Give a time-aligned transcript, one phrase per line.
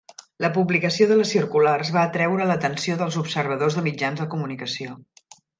[0.43, 4.99] La publicació de les circulars va atreure l'atenció dels observadors de mitjans de comunicació.